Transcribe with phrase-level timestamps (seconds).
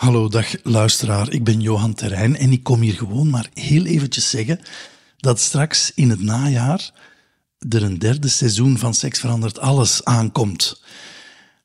[0.00, 1.32] Hallo, dag luisteraar.
[1.32, 4.60] Ik ben Johan Terrein en ik kom hier gewoon maar heel eventjes zeggen
[5.16, 6.90] dat straks in het najaar
[7.68, 10.82] er een derde seizoen van Seks verandert alles aankomt.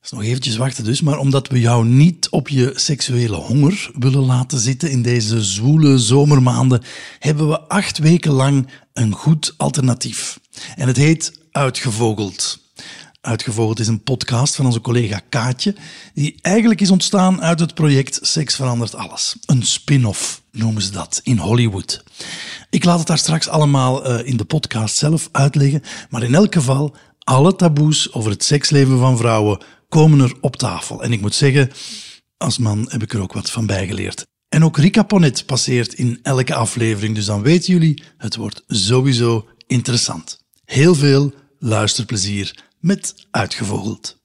[0.03, 4.25] is nog eventjes wachten dus, maar omdat we jou niet op je seksuele honger willen
[4.25, 6.83] laten zitten in deze zwoele zomermaanden,
[7.19, 10.39] hebben we acht weken lang een goed alternatief.
[10.75, 12.64] En het heet Uitgevogeld.
[13.25, 15.75] Uitgevogeld is een podcast van onze collega Kaatje,
[16.13, 19.35] die eigenlijk is ontstaan uit het project Seks verandert alles.
[19.45, 22.03] Een spin-off noemen ze dat in Hollywood.
[22.69, 26.53] Ik laat het daar straks allemaal uh, in de podcast zelf uitleggen, maar in elk
[26.53, 31.03] geval, alle taboes over het seksleven van vrouwen komen er op tafel.
[31.03, 31.71] En ik moet zeggen,
[32.37, 34.25] als man heb ik er ook wat van bijgeleerd.
[34.49, 39.47] En ook Rika Ponet passeert in elke aflevering, dus dan weten jullie, het wordt sowieso
[39.67, 40.39] interessant.
[40.65, 44.17] Heel veel luisterplezier met Uitgevogeld.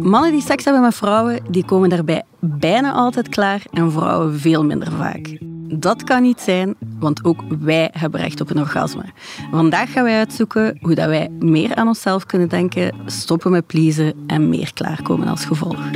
[0.00, 4.64] Mannen die seks hebben met vrouwen, die komen daarbij bijna altijd klaar en vrouwen veel
[4.64, 5.38] minder vaak.
[5.68, 9.04] Dat kan niet zijn, want ook wij hebben recht op een orgasme.
[9.50, 14.14] Vandaag gaan wij uitzoeken hoe dat wij meer aan onszelf kunnen denken, stoppen met pleasen
[14.26, 15.90] en meer klaarkomen als gevolg.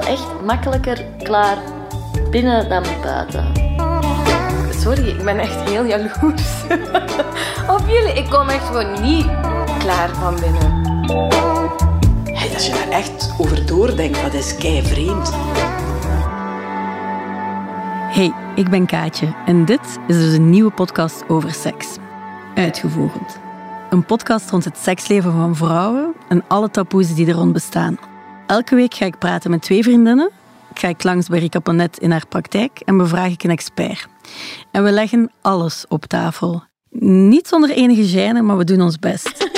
[0.00, 1.58] Wel echt makkelijker klaar
[2.30, 3.52] binnen dan buiten.
[4.70, 6.62] Sorry, ik ben echt heel jaloers.
[7.76, 8.12] op jullie.
[8.12, 9.26] Ik kom echt gewoon niet
[9.78, 10.88] klaar van binnen.
[12.24, 15.32] Hey, als je daar echt over doordenkt, dat is kei vreemd.
[18.12, 21.86] Hey, ik ben Kaatje en dit is dus een nieuwe podcast over seks.
[22.54, 23.38] Uitgevogeld.
[23.90, 27.98] Een podcast rond het seksleven van vrouwen en alle taboes die er rond bestaan.
[28.50, 30.30] Elke week ga ik praten met twee vriendinnen.
[30.74, 34.06] Ga ik langs bij Rika Ponet in haar praktijk en bevraag ik een expert.
[34.70, 36.62] En we leggen alles op tafel.
[36.98, 39.32] Niet zonder enige gêne, maar we doen ons best.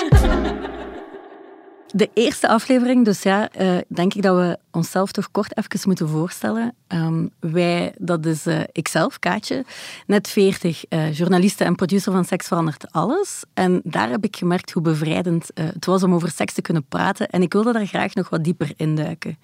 [1.94, 6.08] De eerste aflevering, dus ja, uh, denk ik dat we onszelf toch kort even moeten
[6.08, 6.74] voorstellen.
[6.88, 9.64] Um, wij, dat is uh, ikzelf, Kaatje,
[10.06, 13.44] net 40, uh, eh, journaliste en producer van Seks verandert alles.
[13.54, 17.28] En daar heb ik gemerkt hoe bevrijdend het was om over seks te kunnen praten.
[17.28, 19.38] En ik wilde daar graag nog wat dieper induiken.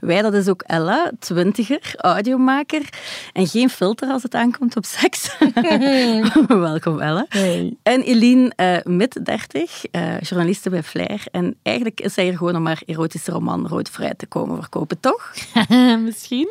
[0.00, 2.88] Wij, dat is ook Ella, twintiger, audiomaker.
[3.32, 5.36] En geen filter als het aankomt op seks.
[6.48, 7.26] Welkom, Ella.
[7.28, 7.76] Hey.
[7.82, 9.84] En Eline, mid 30,
[10.20, 11.22] journaliste bij Flair.
[11.30, 15.00] En eigenlijk is hij hier gewoon om maar erotische roman Rood Fruit te komen verkopen,
[15.00, 15.32] toch?
[16.08, 16.48] Misschien.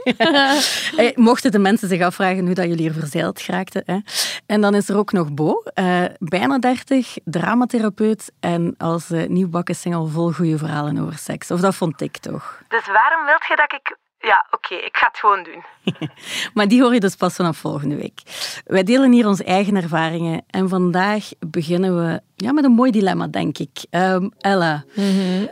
[1.16, 3.84] Mochten de mensen zich afvragen hoe dat jullie hier verzeild geraakten.
[3.86, 3.98] Hè?
[4.46, 9.76] En dan is er ook nog Bo, uh, bijna 30, dramatherapeut en als uh, nieuwbakken
[9.76, 11.52] single vol goede verhalen over seks.
[11.52, 12.62] Of dat vond ik toch?
[12.68, 15.64] Dus waarom wilt je dat ik ja, oké, ik ga het gewoon doen.
[16.54, 18.22] maar die hoor je dus pas vanaf volgende week.
[18.66, 23.28] Wij delen hier onze eigen ervaringen en vandaag beginnen we ja, met een mooi dilemma,
[23.28, 23.86] denk ik.
[23.90, 25.46] Um, Ella, Mhm.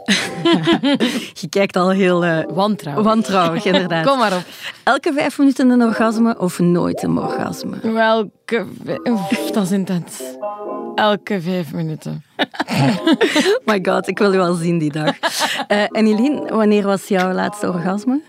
[1.42, 3.04] je kijkt al heel uh, wantrouwig.
[3.04, 4.06] wantrouwig, inderdaad.
[4.10, 4.44] Kom maar op.
[4.84, 7.92] Elke vijf minuten een orgasme of nooit een orgasme?
[7.94, 8.66] Welke...
[9.10, 10.22] Oef, dat is intens.
[10.96, 12.24] Elke vijf minuten.
[13.66, 15.16] My god, ik wil u wel zien die dag.
[15.68, 18.22] Uh, en Eline, wanneer was jouw laatste orgasme?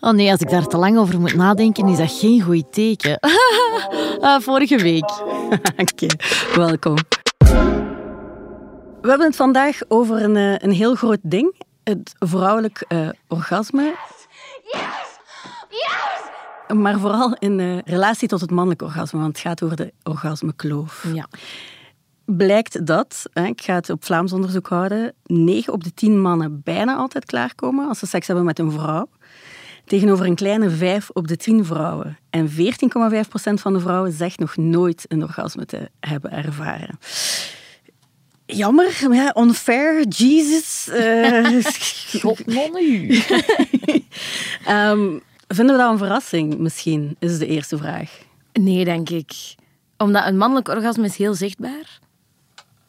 [0.00, 3.18] Oh nee, als ik daar te lang over moet nadenken, is dat geen goed teken.
[4.20, 5.10] uh, vorige week.
[5.76, 6.10] Oké, okay,
[6.54, 6.96] welkom.
[9.04, 11.54] We hebben het vandaag over een, uh, een heel groot ding.
[11.82, 13.94] Het vrouwelijk uh, orgasme.
[14.72, 15.18] Yes!
[15.68, 16.76] Yes!
[16.76, 21.06] Maar vooral in relatie tot het mannelijk orgasme, want het gaat over de orgasmekloof.
[21.12, 21.28] Ja.
[22.24, 26.96] Blijkt dat, ik ga het op Vlaams onderzoek houden, 9 op de 10 mannen bijna
[26.96, 29.08] altijd klaarkomen als ze seks hebben met een vrouw
[29.84, 32.18] tegenover een kleine 5 op de 10 vrouwen.
[32.30, 32.54] En 14,5%
[33.54, 36.98] van de vrouwen zegt nog nooit een orgasme te hebben ervaren.
[38.56, 40.88] Jammer, ja, unfair, Jesus.
[40.88, 41.64] Uh,
[42.22, 43.22] God, nu.
[44.68, 45.22] um,
[45.56, 48.22] vinden we dat een verrassing, misschien, is de eerste vraag.
[48.52, 49.32] Nee, denk ik.
[49.96, 51.98] Omdat een mannelijk orgasme is heel zichtbaar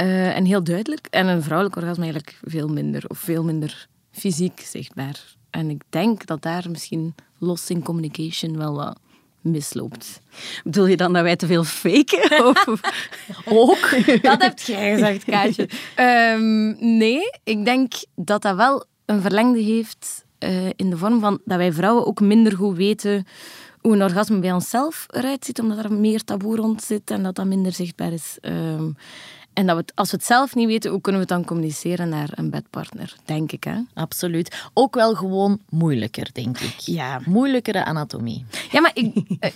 [0.01, 1.07] uh, en heel duidelijk.
[1.09, 5.35] En een vrouwelijk orgasme eigenlijk veel minder, of veel minder fysiek zichtbaar.
[5.49, 8.99] En ik denk dat daar misschien lost in communication wel wat
[9.45, 10.21] misloopt.
[10.63, 12.45] Bedoel je dan dat wij te veel faken?
[12.45, 12.65] Of...
[13.45, 13.89] Ook.
[14.21, 15.69] Dat heb jij gezegd, Kaatje.
[16.35, 21.41] Um, nee, ik denk dat dat wel een verlengde heeft uh, in de vorm van
[21.45, 23.25] dat wij vrouwen ook minder goed weten
[23.81, 27.35] hoe een orgasme bij onszelf eruit ziet, omdat er meer taboe rond zit en dat
[27.35, 28.37] dat minder zichtbaar is.
[28.41, 28.95] Um,
[29.55, 31.47] en dat we het, als we het zelf niet weten, hoe kunnen we het dan
[31.47, 33.15] communiceren naar een bedpartner?
[33.25, 33.75] Denk ik, hè?
[33.93, 34.67] Absoluut.
[34.73, 36.75] Ook wel gewoon moeilijker, denk ik.
[36.77, 37.21] Ja.
[37.25, 38.45] Moeilijkere anatomie.
[38.71, 39.15] Ja, maar ik...
[39.15, 39.49] Uh,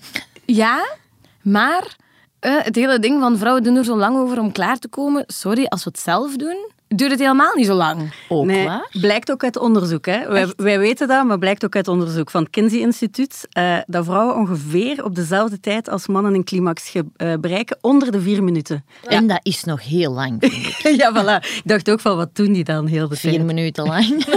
[0.62, 0.96] ja,
[1.42, 1.96] Maar
[2.40, 5.24] eh, het hele ding van vrouwen doen er zo lang over om klaar te komen.
[5.28, 8.13] Sorry, als we het zelf doen, duurt het helemaal niet zo lang.
[8.30, 8.89] Ook Nee, waar.
[9.00, 10.06] blijkt ook uit onderzoek.
[10.06, 10.27] Hè.
[10.27, 14.36] Wij, wij weten dat, maar blijkt ook uit onderzoek van het Kinsey-instituut eh, dat vrouwen
[14.36, 18.86] ongeveer op dezelfde tijd als mannen een climax ge- eh, bereiken, onder de vier minuten.
[19.07, 20.77] En dat is nog heel lang, vind ik.
[21.01, 21.45] ja, voilà.
[21.47, 23.44] Ik dacht ook van, wat doen die dan heel de Vier tijd?
[23.45, 24.25] minuten lang.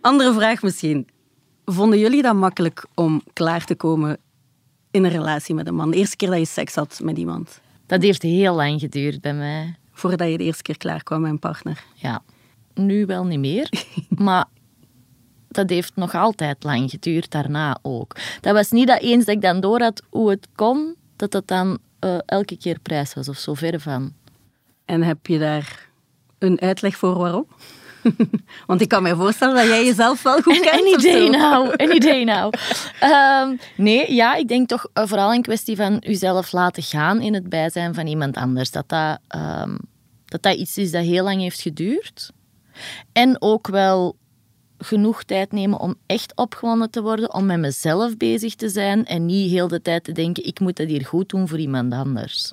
[0.00, 1.08] Andere vraag misschien.
[1.64, 4.18] Vonden jullie dat makkelijk om klaar te komen
[4.90, 5.90] in een relatie met een man?
[5.90, 7.60] De eerste keer dat je seks had met iemand?
[7.88, 9.74] Dat heeft heel lang geduurd bij mij.
[9.92, 11.84] Voordat je de eerste keer klaar kwam met een partner?
[11.94, 12.22] Ja,
[12.74, 13.70] nu wel niet meer.
[14.08, 14.44] Maar
[15.48, 18.16] dat heeft nog altijd lang geduurd daarna ook.
[18.40, 21.46] Dat was niet dat eens dat ik dan door had hoe het kon, dat dat
[21.46, 24.12] dan eh, elke keer prijs was of zo ver van.
[24.84, 25.88] En heb je daar
[26.38, 27.46] een uitleg voor waarom?
[28.66, 30.80] Want ik kan me voorstellen dat jij jezelf wel goed kent.
[30.80, 32.52] Any day now, any day now.
[33.00, 37.34] Ehm, nee, ja, ik denk toch eh, vooral een kwestie van uzelf laten gaan in
[37.34, 38.70] het bijzijn van iemand anders.
[38.70, 39.76] Dat dat, ehm,
[40.24, 42.30] dat dat iets is dat heel lang heeft geduurd.
[43.12, 44.16] En ook wel
[44.78, 49.26] genoeg tijd nemen om echt opgewonden te worden, om met mezelf bezig te zijn en
[49.26, 52.50] niet heel de tijd te denken, ik moet dat hier goed doen voor iemand anders.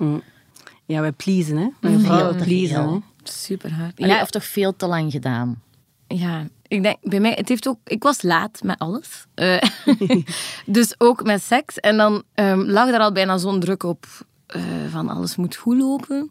[0.86, 1.68] Ja, wij pleasen, hè?
[1.80, 2.98] Wij vrouwen Heel pleasen, hè?
[3.28, 3.92] Super hard.
[3.94, 5.62] Ja, of toch veel te lang gedaan.
[6.06, 9.26] Ja, ik denk bij mij, het heeft ook, ik was laat met alles.
[9.34, 9.62] Eh,
[10.66, 11.80] dus ook met seks.
[11.80, 14.06] En dan ehm, lag daar al bijna zo'n druk op
[14.46, 16.30] eh, van alles moet goed lopen.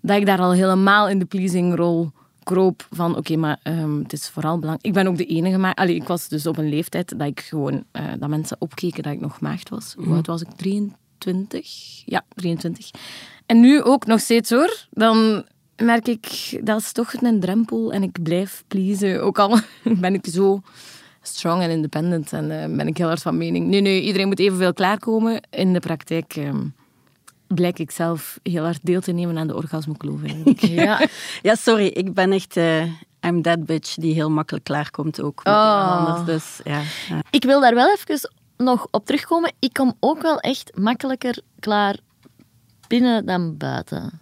[0.00, 2.10] Dat ik daar al helemaal in de pleasingrol
[2.42, 4.86] kroop van oké, maar ehm, het is vooral belangrijk.
[4.86, 7.40] Ik ben ook de enige, maar allee, ik was dus op een leeftijd dat ik
[7.40, 9.94] gewoon, eh, dat mensen opkeken dat ik nog maagd was.
[9.96, 10.48] Hoe oud was ik?
[10.56, 12.02] 23?
[12.04, 12.90] Ja, 23.
[13.46, 14.86] En nu ook nog steeds hoor.
[14.90, 15.44] Dan
[15.76, 19.22] merk ik, dat is toch een drempel en ik blijf pleasen.
[19.22, 19.58] Ook al
[20.04, 20.62] ben ik zo
[21.22, 23.66] strong en independent en eh, ben ik heel hard van mening.
[23.66, 25.40] Nee, nee, iedereen moet evenveel klaarkomen.
[25.50, 26.66] In de praktijk ehm,
[27.46, 30.20] blijk ik zelf heel hard deel te nemen aan de orgasmekloof.
[30.56, 31.06] Ja.
[31.42, 32.56] Ja, sorry, ik ben echt...
[32.56, 32.84] eh,
[33.26, 35.40] I'm that bitch die heel makkelijk klaarkomt ook.
[35.44, 36.06] Oh.
[36.06, 36.24] anders.
[36.26, 36.80] Dus, ja.
[37.08, 37.22] ja.
[37.30, 39.52] Ik wil daar wel even nog op terugkomen.
[39.58, 41.98] Ik kom ook wel echt makkelijker klaar
[42.88, 44.20] binnen dan buiten.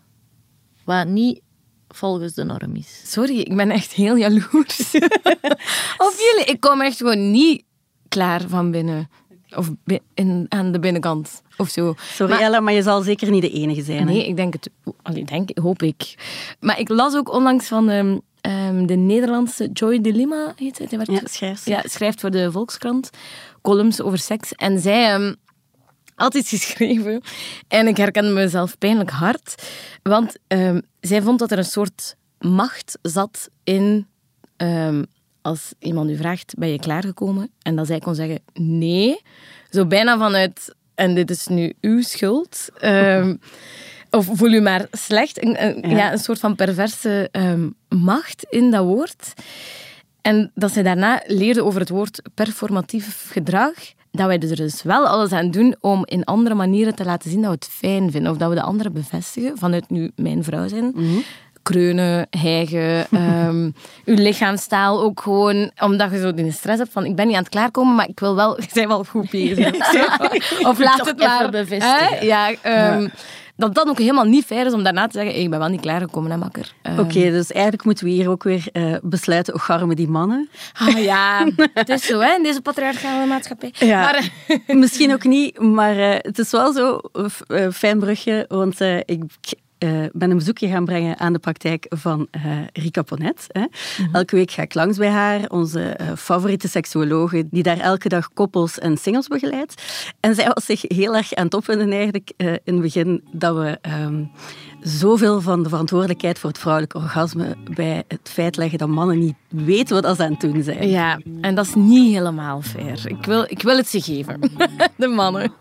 [0.96, 1.40] Wat niet
[1.88, 3.02] volgens de norm is.
[3.04, 4.94] Sorry, ik ben echt heel jaloers.
[6.06, 7.64] of jullie, ik kom echt gewoon niet
[8.08, 9.08] klaar van binnen.
[9.56, 9.70] Of
[10.14, 11.94] in, aan de binnenkant of zo.
[11.98, 13.98] Sorry Maar- Ella, maar je zal zeker niet de enige zijn.
[13.98, 14.04] hè?
[14.04, 14.70] Nee, ik denk het.
[15.02, 16.14] Allee, denk, hoop ik.
[16.60, 20.86] Maar ik las ook onlangs van ehm, ehm, de Nederlandse Joy heet zij.
[20.86, 21.70] Die werkt- Ja, schrijft ze.
[21.70, 23.10] Ja, schrijft voor de Volkskrant
[23.62, 24.52] columns over seks.
[24.54, 25.34] En zij ehm,
[26.20, 27.20] had iets geschreven.
[27.68, 29.54] En ik herkende mezelf pijnlijk hard.
[30.02, 34.06] Want ehm, zij vond dat er een soort macht zat in...
[34.56, 35.02] ehm,
[35.42, 37.50] als iemand u vraagt, ben je klaargekomen?
[37.62, 39.20] En dat zij kon zeggen, nee.
[39.70, 42.68] Zo bijna vanuit, en dit is nu uw schuld.
[42.78, 43.36] Ehm,
[44.10, 45.42] of voel u maar slecht.
[45.44, 46.12] Een, een- ja.
[46.12, 47.30] een soort van perverse
[47.88, 49.32] macht in dat woord.
[50.22, 53.72] En dat zij daarna leerde over het woord performatief gedrag.
[54.12, 57.42] Dat wij er dus wel alles aan doen om in andere manieren te laten zien
[57.42, 58.32] dat we het fijn vinden.
[58.32, 60.94] Of dat we de anderen bevestigen, vanuit nu mijn vrouw zijn.
[61.62, 63.70] Kreunen, hijgen, ehm,
[64.04, 67.42] uw lichaamstaal ook gewoon, omdat je zo die stress hebt van ik ben niet aan
[67.42, 69.74] het klaarkomen, maar ik wil wel, je bent wel goed bezig.
[70.70, 71.50] of laat het maar.
[71.50, 72.06] bevestigen.
[72.08, 72.24] Hè?
[72.24, 73.08] Ja, ehm,
[73.60, 75.68] Dat dat ook helemaal niet fijn is om daarna te zeggen, hey, ik ben wel
[75.68, 76.72] niet klaargekomen, hè, makker.
[76.82, 80.48] Ehm, Oké, dus eigenlijk moeten we hier ook weer eh, besluiten, ocharmen die mannen.
[80.78, 83.72] Ah ja, het is zo hè, in deze patriarchale maatschappij.
[83.78, 84.00] Ja.
[84.00, 84.30] Maar,
[84.66, 87.00] eh, Misschien ook niet, maar eh, het is wel zo,
[87.48, 89.22] uh, fijn brugje, want ik
[89.80, 93.46] eh, ben een bezoekje gaan brengen aan de praktijk van eh, Rika Ponet.
[93.48, 93.64] Hè.
[94.12, 98.32] Elke week ga ik langs bij haar, onze eh, favoriete seksuologe, die daar elke dag
[98.34, 99.82] koppels en singles begeleidt.
[100.20, 103.78] En zij was zich heel erg aan het opwinden eigenlijk in het begin dat we
[103.80, 104.24] ehm,
[104.80, 109.36] zoveel van de verantwoordelijkheid voor het vrouwelijk orgasme bij het feit leggen dat mannen niet
[109.48, 110.88] weten wat ze aan het doen zijn.
[110.88, 113.02] ja, en dat is niet helemaal fair.
[113.06, 114.40] Ik wil, ik wil het ze geven.
[114.96, 115.52] De mannen.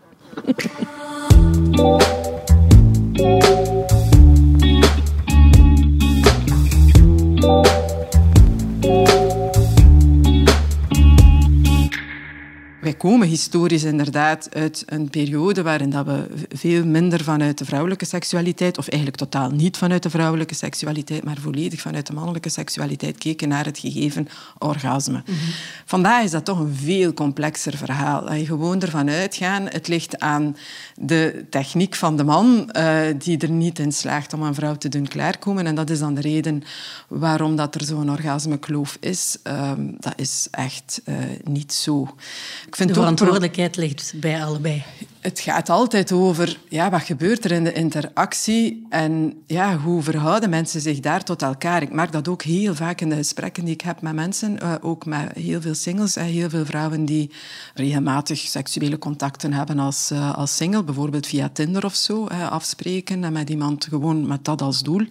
[13.00, 18.78] Komen historisch inderdaad uit een periode waarin dat we veel minder vanuit de vrouwelijke seksualiteit,
[18.78, 23.48] of eigenlijk totaal niet vanuit de vrouwelijke seksualiteit, maar volledig vanuit de mannelijke seksualiteit keken
[23.48, 24.28] naar het gegeven
[24.58, 25.22] orgasme.
[25.84, 28.24] Vandaag is dat toch een veel complexer verhaal.
[28.24, 30.56] Dat je gewoon ervan uitgaan, het ligt aan
[30.96, 34.88] de techniek van de man eh, die er niet in slaagt om een vrouw te
[34.88, 35.66] doen klaarkomen.
[35.66, 36.62] En dat is dan de reden
[37.08, 39.38] waarom dat er zo'n orgasmekloof is.
[39.42, 41.14] Ehm, dat is echt eh,
[41.44, 42.14] niet zo.
[42.66, 44.82] Ik vind de verantwoordelijkheid ligt bij allebei.
[45.20, 50.50] Het gaat altijd over ja, wat gebeurt er in de interactie en ja, hoe verhouden
[50.50, 51.82] mensen zich daar tot elkaar.
[51.82, 54.74] Ik merk dat ook heel vaak in de gesprekken die ik heb met mensen, uh,
[54.80, 57.30] ook met heel veel singles en heel veel vrouwen die
[57.74, 63.24] regelmatig seksuele contacten hebben als, uh, als single, bijvoorbeeld via Tinder of zo, uh, afspreken
[63.24, 65.06] en met iemand gewoon met dat als doel.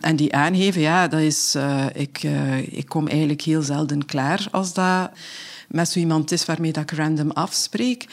[0.00, 1.56] En die aangeven, ja, dat is,
[1.92, 2.22] ik,
[2.70, 5.10] ik kom eigenlijk heel zelden klaar als dat
[5.70, 8.06] met zo iemand is waarmee dat ik random afspreek.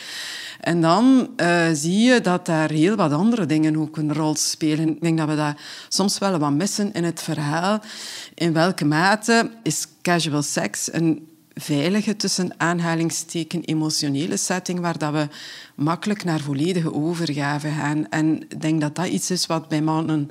[0.59, 4.89] En dan uh, zie je dat daar heel wat andere dingen ook een rol spelen.
[4.89, 5.55] Ik denk dat we dat
[5.87, 7.79] soms wel wat missen in het verhaal.
[8.33, 15.27] In welke mate is casual sex een veilige, tussen aanhalingsteken, emotionele setting waar dat we
[15.75, 18.09] makkelijk naar volledige overgave gaan.
[18.09, 20.29] En ik denk dat dat iets is wat bij mannen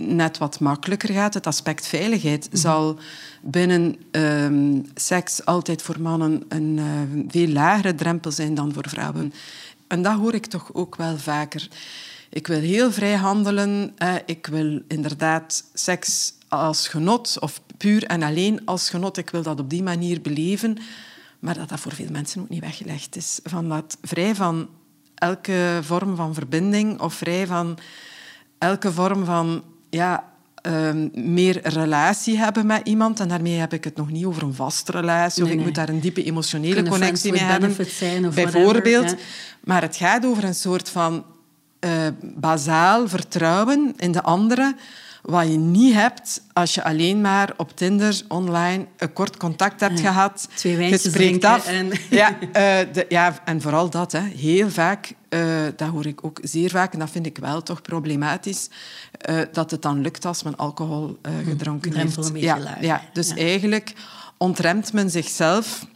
[0.00, 1.34] net wat makkelijker gaat.
[1.34, 2.56] Het aspect veiligheid mhm.
[2.56, 2.98] zal
[3.42, 9.32] binnen um, seks altijd voor mannen een uh, veel lagere drempel zijn dan voor vrouwen.
[9.86, 11.68] En dat hoor ik toch ook wel vaker.
[12.30, 13.92] Ik wil heel vrij handelen.
[13.96, 19.16] Eh, ik wil inderdaad seks als genot of puur en alleen als genot.
[19.16, 20.78] Ik wil dat op die manier beleven.
[21.38, 23.40] Maar dat dat voor veel mensen ook niet weggelegd is.
[23.42, 24.68] Van dat vrij van
[25.14, 27.78] elke vorm van verbinding of vrij van
[28.58, 30.24] elke vorm van ja,
[30.62, 33.20] Ehm, meer relatie hebben met iemand.
[33.20, 35.44] En daarmee heb ik het nog niet over een vaste relatie.
[35.44, 37.76] of ik moet daar een diepe emotionele connectie mee hebben.
[37.86, 39.14] Zijn, bijvoorbeeld.
[39.64, 41.24] Maar het gaat over een soort van
[41.80, 41.90] uh,
[42.22, 44.74] bazaal vertrouwen in de andere
[45.30, 50.00] wat je niet hebt als je alleen maar op Tinder online een kort contact hebt
[50.00, 50.48] gehad.
[50.54, 51.48] Twee wijntjes drinken.
[51.48, 51.66] Af.
[51.66, 51.90] En...
[52.10, 52.48] Ja, uh,
[52.92, 54.12] de, ja, en vooral dat.
[54.12, 54.20] Hè.
[54.20, 55.40] Heel vaak, uh,
[55.76, 58.70] dat hoor ik ook zeer vaak, en dat vind ik wel toch problematisch,
[59.30, 62.16] uh, dat het dan lukt als men alcohol hm, gedronken heeft.
[62.16, 63.92] Een beetje ja, ja, dus eigenlijk
[64.36, 65.86] ontremt men zichzelf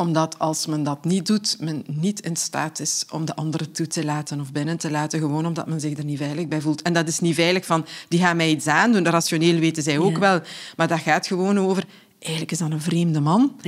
[0.00, 3.86] omdat als men dat niet doet, men niet in staat is om de anderen toe
[3.86, 6.82] te laten of binnen te laten, gewoon omdat men zich er niet veilig bij voelt.
[6.82, 9.08] En dat is niet veilig van, die gaan mij iets aandoen.
[9.08, 10.40] Rationeel weten zij ook wel.
[10.76, 11.84] Maar dat gaat gewoon over,
[12.18, 13.60] eigenlijk is dat een vreemde man.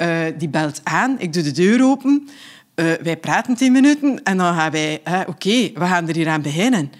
[0.00, 2.28] Uh, die belt aan, ik doe de deur open,
[2.74, 6.14] uh, wij praten tien minuten en dan gaan wij, uh, oké, okay, we gaan er
[6.14, 6.92] hier aan beginnen.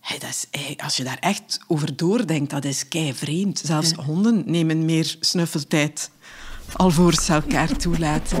[0.00, 3.62] Hey, dat is, als je daar echt over doordenkt, dat is kei vreemd.
[3.64, 6.10] Zelfs honden nemen meer snuffeltijd
[6.76, 8.38] alvorens ze elkaar toelaten.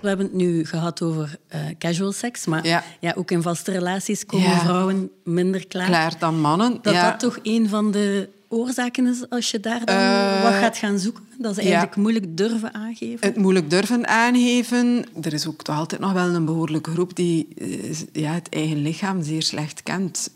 [0.00, 2.84] We hebben het nu gehad over uh, casual seks, maar ja.
[3.00, 3.14] ja.
[3.16, 5.86] ook in vaste relaties komen vrouwen minder klaar.
[5.86, 6.78] Klaar dan mannen.
[6.82, 10.76] Dat dat toch een van de oorzaken is als je daar dan uh, wat gaat
[10.76, 11.24] gaan zoeken?
[11.38, 13.26] Dat is eigenlijk moeilijk durven aangeven.
[13.26, 15.04] Het moeilijk durven aangeven.
[15.22, 18.82] Er is ook toch altijd nog wel een behoorlijke groep die uh, ja, het eigen
[18.82, 20.30] lichaam zeer slecht kent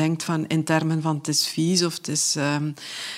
[0.00, 2.34] denkt van in termen van het is vies of het is...
[2.38, 2.74] Um,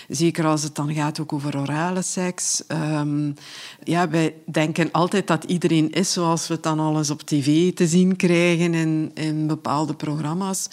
[0.08, 2.62] zeker als het dan gaat ook over orale seks.
[2.68, 3.34] Um,
[3.82, 7.72] ja, wij denken altijd dat iedereen is zoals we het dan al eens op tv
[7.72, 10.68] te zien krijgen in, in bepaalde programma's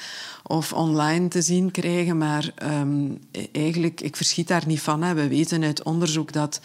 [0.51, 2.17] of online te zien krijgen.
[2.17, 2.51] Maar
[2.81, 3.19] um,
[3.51, 5.01] eigenlijk, ik verschiet daar niet van.
[5.03, 5.13] Hè.
[5.13, 6.61] We weten uit onderzoek dat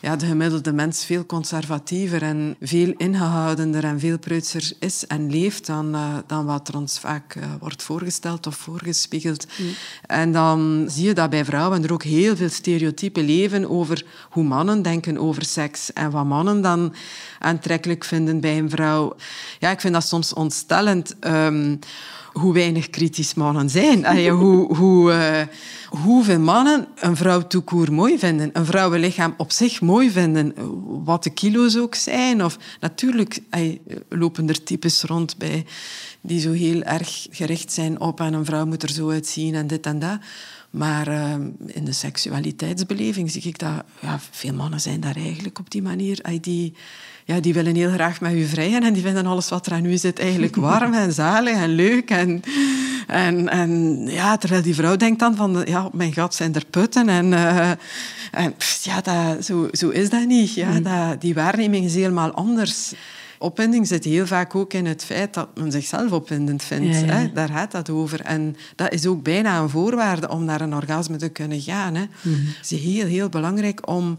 [0.00, 5.66] ja, de gemiddelde mens veel conservatiever en veel ingehoudender en veel preutser is en leeft
[5.66, 9.46] dan, uh, dan wat er ons vaak uh, wordt voorgesteld of voorgespiegeld.
[9.58, 9.68] Mm.
[10.06, 14.44] En dan zie je dat bij vrouwen er ook heel veel stereotypen leven over hoe
[14.44, 16.94] mannen denken over seks en wat mannen dan
[17.38, 19.16] aantrekkelijk vinden bij een vrouw.
[19.58, 21.14] Ja, ik vind dat soms ontstellend.
[21.20, 21.78] Um,
[22.38, 24.06] hoe weinig kritisch mannen zijn.
[24.06, 29.80] Allee, hoe, hoe, uh, hoeveel mannen een vrouw toekoer mooi vinden, een vrouwenlichaam op zich
[29.80, 30.54] mooi vinden,
[31.04, 32.44] wat de kilo's ook zijn.
[32.44, 35.64] Of, natuurlijk allee, lopen er types rond bij
[36.20, 39.66] die zo heel erg gericht zijn op en een vrouw moet er zo uitzien en
[39.66, 40.18] dit en dat.
[40.70, 41.34] Maar uh,
[41.66, 46.38] in de seksualiteitsbeleving zie ik dat ja, veel mannen zijn daar eigenlijk op die manier.
[46.40, 46.74] Die,
[47.28, 49.84] ja, die willen heel graag met u vrijen en die vinden alles wat er aan
[49.84, 52.10] u zit eigenlijk warm en zalig en leuk.
[52.10, 52.42] En,
[53.06, 56.64] en, en ja, terwijl die vrouw denkt dan van, ja, op mijn gat zijn er
[56.70, 57.08] putten.
[57.08, 57.70] En, uh,
[58.32, 60.54] en ja, dat, zo, zo is dat niet.
[60.54, 60.82] Ja, mm.
[60.82, 62.92] dat, die waarneming is helemaal anders.
[63.38, 66.98] Opwinding zit heel vaak ook in het feit dat men zichzelf opwindend vindt.
[66.98, 67.12] Ja, ja.
[67.12, 67.32] Hè?
[67.32, 68.20] Daar gaat dat over.
[68.20, 71.94] En dat is ook bijna een voorwaarde om naar een orgasme te kunnen gaan.
[71.94, 72.04] Hè.
[72.22, 72.34] Mm.
[72.46, 74.18] Het is heel, heel belangrijk om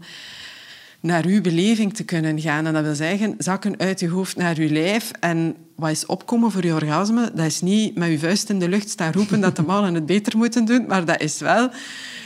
[1.00, 2.66] naar uw beleving te kunnen gaan.
[2.66, 5.10] En dat wil zeggen, zakken uit je hoofd naar uw lijf.
[5.20, 7.30] En wat is opkomen voor je orgasme?
[7.34, 10.06] Dat is niet met je vuist in de lucht staan roepen dat de mannen het
[10.06, 11.68] beter moeten doen, maar dat is wel...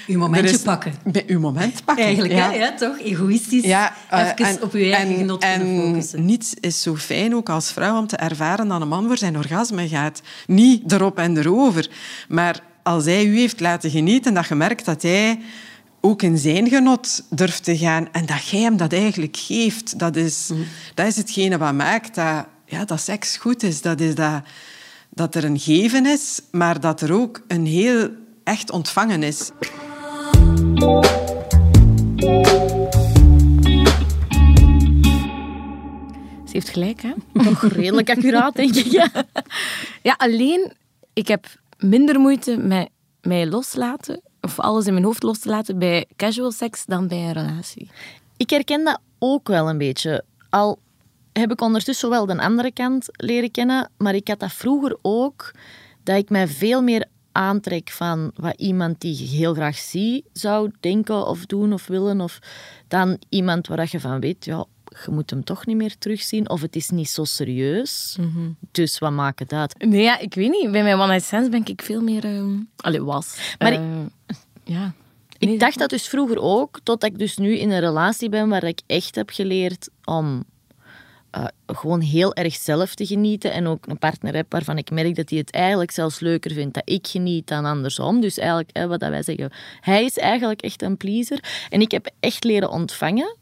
[0.07, 0.95] Uw momentje pakken.
[1.27, 2.05] Uw moment pakken.
[2.05, 2.53] Eigenlijk, ja.
[2.53, 2.99] ja toch?
[2.99, 3.65] Egoïstisch.
[3.65, 6.25] Ja, uh, even en, op uw eigen genot en focussen.
[6.25, 9.37] niets is zo fijn, ook als vrouw, om te ervaren dat een man voor zijn
[9.37, 10.23] orgasme gaat.
[10.47, 11.89] Niet erop en erover,
[12.29, 15.39] maar als hij u heeft laten genieten, dat je merkt dat hij
[16.05, 19.99] ook in zijn genot durft te gaan en dat jij hem dat eigenlijk geeft.
[19.99, 20.51] Dat is,
[20.95, 23.83] dat is hetgene wat maakt dat, ja, dat seks goed is.
[23.83, 24.43] Dat is dat,
[25.09, 28.09] dat er een geven is, maar dat er ook een heel
[28.45, 29.51] echt ontvangen is.
[36.45, 37.13] Ze heeft gelijk, hè?
[37.43, 38.87] Nog redelijk accuraat, denk ik.
[38.87, 39.11] Ja.
[40.03, 40.73] Ja, alleen,
[41.13, 41.47] ik heb
[41.79, 42.89] minder moeite met
[43.25, 47.19] mij loslaten, of alles in mijn hoofd los te laten bij casual seks dan bij
[47.19, 47.91] een relatie.
[48.37, 50.25] Ik herken dat ook wel een beetje.
[50.51, 50.79] Al
[51.33, 55.51] heb ik ondertussen wel de andere kant leren kennen, maar ik had dat vroeger ook,
[56.03, 60.71] dat ik mij veel meer aantrek van wat iemand die je heel graag ziet zou
[60.81, 62.39] denken of doen of willen, of
[62.89, 64.65] dan iemand waar je van weet, ja,
[65.05, 68.17] je moet hem toch niet meer terugzien, of het is niet zo serieus.
[68.71, 69.75] Dus wat maakt het uit?
[69.79, 70.71] Nee, ja, ik weet niet.
[70.71, 72.25] Bij mijn one night stands ben ik veel meer...
[72.25, 73.55] ehm allee, was.
[73.59, 73.81] Maar Eh,
[74.65, 74.95] ja.
[75.39, 78.65] Ik dacht dat dus vroeger ook, totdat ik dus nu in een relatie ben waar
[78.65, 80.45] ik echt heb geleerd om
[81.35, 83.53] eh, gewoon heel erg zelf te genieten.
[83.53, 86.75] En ook een partner heb waarvan ik merk dat hij het eigenlijk zelfs leuker vindt
[86.75, 88.21] dat ik geniet dan andersom.
[88.21, 89.51] Dus eigenlijk, wat dat wij zeggen,
[89.81, 91.67] hij is eigenlijk echt een pleaser.
[91.69, 93.37] En ik heb echt leren ontvangen.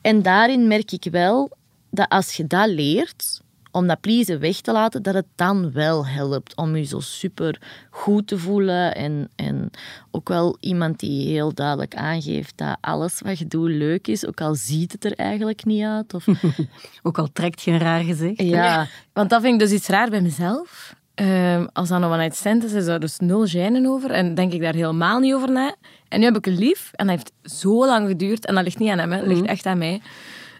[0.00, 1.50] En daarin merk ik wel
[1.90, 3.40] dat als je dat leert,
[3.76, 7.60] om dat pleasen weg te laten, dat het dan wel helpt om je zo super
[7.90, 8.94] goed te voelen.
[8.94, 9.70] En, en
[10.10, 14.40] ook wel iemand die heel duidelijk aangeeft dat alles wat je doet leuk is, ook
[14.40, 16.14] al ziet het er eigenlijk niet uit.
[16.14, 16.26] Of,
[17.02, 18.42] Ook al trekt je een raar gezicht.
[18.42, 20.94] ja, Want dat vind ik dus iets raar bij mezelf.
[21.14, 24.10] Ehm, als dat een one night stand is, is daar dus nul gênen over.
[24.10, 25.74] En denk ik daar helemaal niet over na.
[26.08, 26.90] En nu heb ik een lief.
[26.92, 28.46] En dat heeft zo lang geduurd.
[28.46, 29.18] En dat ligt niet aan hem, hè.
[29.18, 30.00] dat ligt echt aan mij.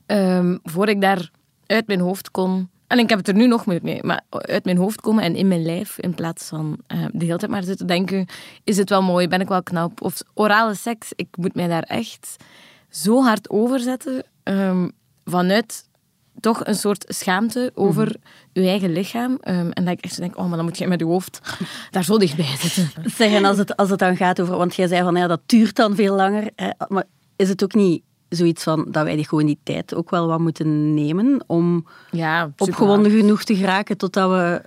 [0.07, 1.31] Ehm, voor ik daar
[1.67, 2.71] uit mijn hoofd kon...
[2.87, 3.99] En ik heb het er nu nog mee.
[4.03, 7.39] Maar uit mijn hoofd komen en in mijn lijf, in plaats van eh, de hele
[7.39, 8.27] tijd maar zitten denken...
[8.65, 9.29] Is het wel mooi?
[9.29, 10.03] Ben ik wel knap?
[10.03, 11.13] Of orale seks.
[11.17, 12.37] Ik moet mij daar echt
[12.91, 14.25] zo hard over zetten.
[14.43, 14.89] ehm,
[15.25, 15.89] vanuit
[16.41, 18.17] toch een soort schaamte over
[18.53, 19.39] je eigen lichaam.
[19.41, 21.41] Ehm, en dat ik echt denk, oh, maar dan moet je met je hoofd
[21.91, 22.91] daar zo dichtbij zitten.
[23.11, 24.57] Zeg, en als het, als het dan gaat over...
[24.57, 26.51] Want jij zei van, ja, dat duurt dan veel langer.
[26.55, 27.05] Hè, maar
[27.37, 30.39] is het ook niet zoiets van dat wij die gewoon die tijd ook wel wat
[30.39, 34.63] moeten nemen om Ja, opgewonden genoeg te geraken totdat we...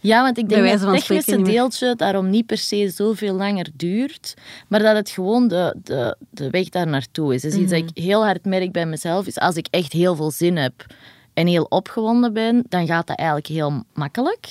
[0.00, 4.34] Ja, want ik denk dat het technische deeltje daarom niet per se zoveel langer duurt,
[4.68, 7.42] maar dat het gewoon de, de, de weg daar naartoe is.
[7.42, 10.30] Dus iets dat ik heel hard merk bij mezelf, is als ik echt heel veel
[10.30, 10.86] zin heb
[11.34, 14.50] en heel opgewonden ben, dan gaat dat eigenlijk heel makkelijk.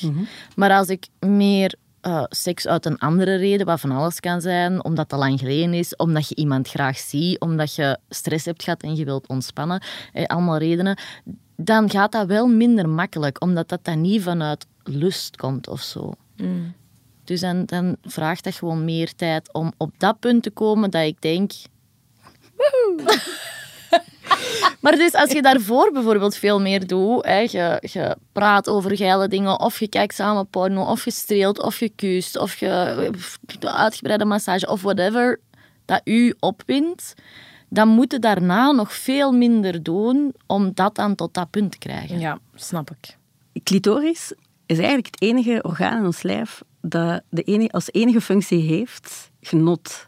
[0.55, 4.83] Maar als ik meer eh, seks uit een andere reden, wat van alles kan zijn,
[4.83, 8.81] omdat het lang geleden is, omdat je iemand graag ziet, omdat je stress hebt gehad
[8.81, 9.81] en je wilt ontspannen,
[10.13, 10.97] eh, allemaal redenen,
[11.55, 16.13] dan gaat dat wel minder makkelijk, omdat dat dan niet vanuit lust komt of zo.
[17.23, 21.05] Dus dan, dan vraagt dat gewoon meer tijd om op dat punt te komen dat
[21.05, 21.51] ik denk...
[24.81, 29.27] maar dus als je daarvoor bijvoorbeeld veel meer doet, hè, je, je praat over geile
[29.27, 33.09] dingen, of je kijkt samen porno, of je streelt, of je kust, of je
[33.41, 35.39] doet uitgebreide massage, of whatever
[35.85, 37.13] dat u opwint,
[37.69, 41.77] dan moet je daarna nog veel minder doen om dat dan tot dat punt te
[41.77, 42.19] krijgen.
[42.19, 43.17] Ja, snap ik.
[43.63, 44.33] Clitoris
[44.65, 49.31] is eigenlijk het enige orgaan in ons lijf dat de enige, als enige functie heeft
[49.41, 50.07] genot.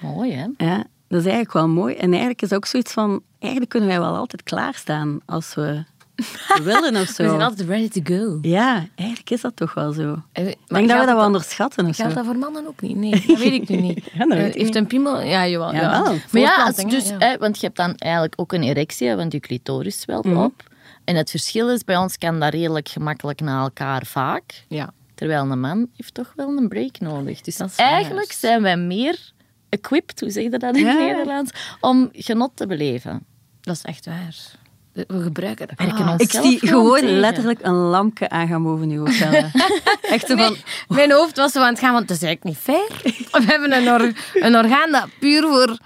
[0.00, 0.46] Mooi, hè?
[0.56, 1.94] Ja, dat is eigenlijk wel mooi.
[1.94, 3.22] En eigenlijk is ook zoiets van...
[3.38, 5.84] Eigenlijk kunnen wij wel altijd klaarstaan als we
[6.62, 7.38] willen of We zijn zo.
[7.38, 8.38] altijd ready to go.
[8.42, 10.22] Ja, eigenlijk is dat toch wel zo.
[10.32, 12.18] Eh, Ik maar denk dat we dat wel onderschatten of Geldt zo.
[12.18, 12.96] dat voor mannen ook niet?
[12.96, 14.04] Nee, dat weet ik nu niet.
[14.14, 14.74] Ja, Eh, ik heeft niet.
[14.74, 15.20] een piemel...
[15.20, 15.74] Ja, jawel.
[15.74, 16.12] Jawel.
[16.12, 16.18] Ja.
[16.30, 17.16] Maar ja, dus, ja.
[17.18, 20.36] hè, want je hebt dan eigenlijk ook een erectie, want je clitoris zwelt Mhm.
[20.36, 20.62] op.
[21.04, 24.64] En het verschil is, bij ons kan dat redelijk gemakkelijk na elkaar vaak.
[24.68, 24.90] Ja.
[25.14, 27.40] Terwijl een man heeft toch wel een break nodig.
[27.40, 29.32] Dus eigenlijk zijn wij meer
[29.68, 30.88] equipped, hoe zeg je dat in Ja.
[30.90, 31.50] het Nederlands,
[31.80, 33.24] om genot te beleven.
[33.60, 34.36] Dat is echt waar.
[34.92, 35.78] We gebruiken dat.
[35.78, 36.14] Werken Ah.
[36.16, 37.18] Ik zie gewoon tegen.
[37.20, 39.14] letterlijk een lampje aangaan boven uw hoofd.
[39.14, 39.50] Stella.
[40.02, 40.56] Echt van...
[40.88, 43.02] Mijn hoofd was zo aan het gaan, want dat is eigenlijk niet fair.
[43.44, 45.78] We hebben een, or- een orgaan dat puur voor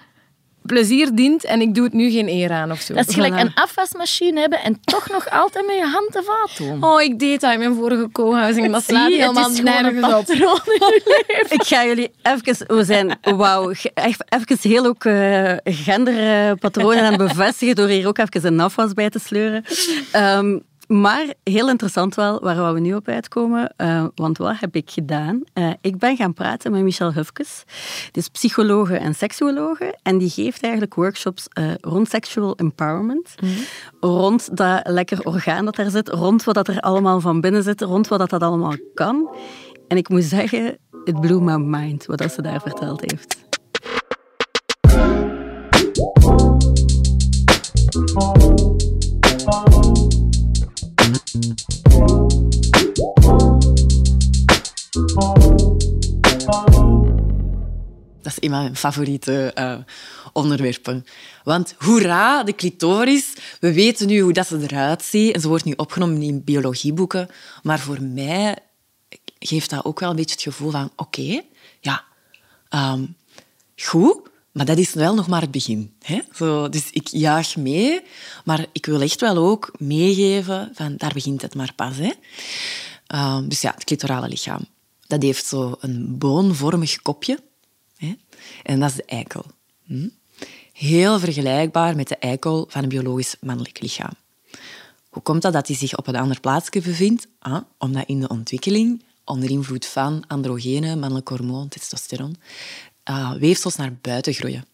[0.62, 2.94] plezier dient en ik doe het nu geen eer aan of zo.
[2.94, 3.38] Dat is gelijk Voilà.
[3.40, 6.85] een afwasmachine hebben en toch nog altijd met je hand de vaat doen.
[6.85, 8.72] Oh, ik deed dat in mijn vorige co-housing.
[8.72, 10.27] Dat slaat Zie, het helemaal is gewoon een nergens op.
[10.27, 11.51] patroon in je leven.
[11.57, 12.77] Ik ga jullie even...
[12.77, 18.61] We zijn, wauw, even heel ook eh, genderpatronen aan bevestigen door hier ook even een
[18.61, 19.64] afwas bij te sleuren.
[20.12, 20.59] Ehm,
[21.00, 23.74] maar heel interessant wel waar we nu op uitkomen.
[23.76, 25.42] eh, want wat heb ik gedaan?
[25.52, 27.62] Eh, ik ben gaan praten met Michel Hufkes.
[28.11, 29.98] Die is psychologe en seksuologe.
[30.02, 33.35] En die geeft eigenlijk workshops eh, rond sexual empowerment.
[34.00, 36.09] Rond dat lekker orgaan dat daar zit.
[36.09, 37.81] Rond wat dat er allemaal van binnen zit.
[37.81, 39.37] Rond wat dat, dat allemaal kan.
[39.88, 43.40] En ik moet zeggen, it blew my mind wat ze daar verteld heeft.
[51.32, 51.40] Dat
[58.32, 59.76] is een van mijn favoriete uh,
[60.32, 61.06] onderwerpen.
[61.44, 63.32] Want hoera, de clitoris.
[63.60, 65.34] We weten nu hoe dat ze eruit ziet.
[65.34, 67.28] En ze wordt nu opgenomen in biologieboeken.
[67.62, 68.58] Maar voor mij
[69.38, 70.90] geeft dat ook wel een beetje het gevoel van...
[70.96, 71.42] Oké,
[71.80, 72.04] ja,
[72.70, 73.16] um,
[73.76, 74.30] goed.
[74.52, 75.92] Maar dat is wel nog maar het begin.
[76.02, 76.20] Hè?
[76.34, 78.00] Zo, dus ik juich mee,
[78.44, 81.96] maar ik wil echt wel ook meegeven van daar begint het maar pas.
[81.96, 82.12] Hè?
[83.14, 84.66] Um, dus ja, het clitorale lichaam.
[85.06, 87.38] Dat heeft zo een boonvormig kopje.
[87.96, 88.14] Hè?
[88.62, 89.44] En dat is de eikel.
[89.84, 90.08] Hm?
[90.72, 94.12] Heel vergelijkbaar met de eikel van een biologisch mannelijk lichaam.
[95.08, 97.26] Hoe komt dat dat hij zich op een ander plaatsje bevindt?
[97.38, 102.36] Ah, omdat in de ontwikkeling, onder invloed van androgenen, mannelijk hormoon, testosteron,
[103.10, 104.64] uh, weefsels naar buiten groeien.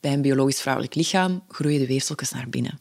[0.00, 2.80] Bij een biologisch vrouwelijk lichaam groeien de weefseltjes naar binnen.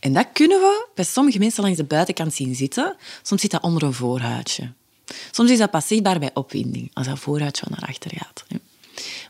[0.00, 2.96] En dat kunnen we bij sommige mensen langs de buitenkant zien zitten.
[3.22, 4.72] Soms zit dat onder een voorhuidje.
[5.30, 8.44] Soms is dat pas zichtbaar bij opwinding, als dat voorhuidje naar achter gaat.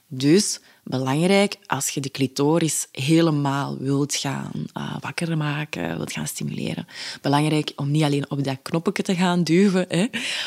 [0.06, 6.86] Dus belangrijk als je de clitoris helemaal wilt gaan uh, wakker maken, wilt gaan stimuleren.
[7.20, 10.06] Belangrijk om niet alleen op dat knopje te gaan duwen, hè,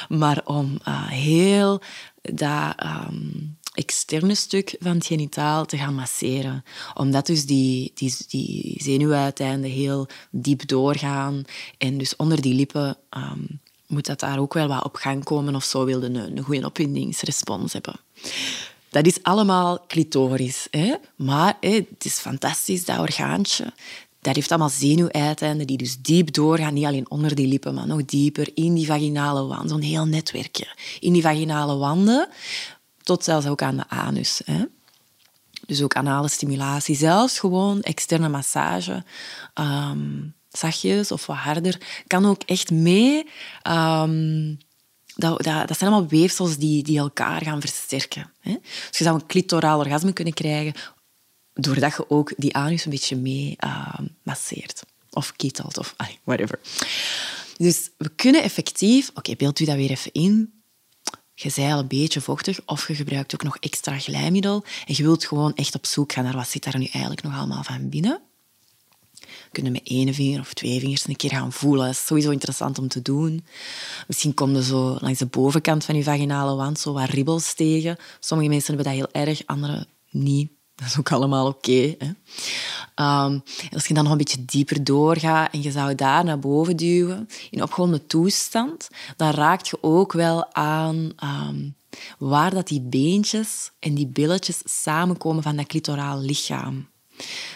[0.09, 1.81] maar om uh, heel
[2.21, 6.63] dat um, externe stuk van het genitaal te gaan masseren.
[6.93, 11.43] Omdat dus die, die, die zenuwuiteinden heel diep doorgaan.
[11.77, 15.55] En dus onder die lippen um, moet dat daar ook wel wat op gang komen
[15.55, 17.95] of zo wilde een, een goede opwindingsrespons hebben.
[18.89, 20.67] Dat is allemaal clitoris.
[20.71, 20.95] Hè?
[21.15, 23.73] Maar hè, het is fantastisch, dat orgaantje.
[24.21, 26.73] Dat heeft allemaal zenuwuiteinden die dus diep doorgaan.
[26.73, 29.69] Niet alleen onder die lippen, maar nog dieper in die vaginale wand.
[29.69, 30.67] Zo'n heel netwerkje.
[30.99, 32.27] In die vaginale wanden
[33.05, 34.41] tot zelfs ook aan de anus.
[34.45, 34.65] Hè.
[35.65, 39.03] Dus ook anale stimulatie, zelfs gewoon externe massage.
[39.53, 43.29] Um, zachtjes of wat harder, kan ook echt mee.
[43.67, 44.57] Um,
[45.15, 48.31] dat, dat, zijn allemaal weefsels die, die elkaar gaan versterken.
[48.39, 48.57] Hè?
[48.61, 50.73] Dus je zou een clitoraal orgasme kunnen krijgen
[51.53, 54.83] doordat je ook die anus een beetje mee uh, masseert.
[55.09, 56.59] Of kietelt, of whatever.
[57.57, 59.11] Dus we kunnen effectief...
[59.13, 60.54] Oké, beeld u dat weer even in
[61.35, 65.03] je bent al een beetje vochtig of je gebruikt ook nog extra glijmiddel en je
[65.03, 67.89] wilt gewoon echt op zoek gaan naar wat zit daar nu eigenlijk nog allemaal van
[67.89, 68.21] binnen.
[69.51, 71.85] Kunt met één vinger of twee vingers een keer gaan voelen.
[71.85, 73.45] Dat is sowieso interessant om te doen.
[74.07, 77.97] Misschien kom je zo langs de bovenkant van je vaginale wand zo wat ribbels tegen.
[78.19, 80.54] Sommige mensen hebben dat heel erg, anderen niet.
[80.75, 81.95] Dat is ook allemaal oké.
[82.95, 83.39] Ehm,
[83.71, 87.27] als je dan nog een beetje dieper doorgaat en je zou daar naar boven duwen,
[87.49, 91.69] in opgewonden toestand, dan raakt je ook wel aan ehm,
[92.17, 96.87] waar dat die beentjes en die billetjes samenkomen van dat clitoraal lichaam.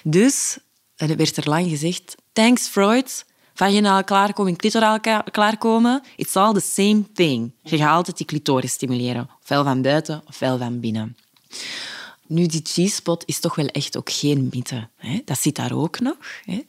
[0.03, 0.57] Dus,
[0.95, 4.99] er werd er lang gezegd, thanks Freud, vaginaal klaarkomen en clitoraal
[5.31, 7.51] klaarkomen, it's all the same thing.
[7.63, 11.17] Je gaat altijd die clitoris stimuleren, ofwel van buiten ofwel van binnen.
[12.29, 14.89] Nu, die G-spot is toch wel echt ook geen mythe.
[14.95, 15.21] Hè?
[15.25, 16.15] Dat zit daar ook nog.
[16.45, 16.61] Hè?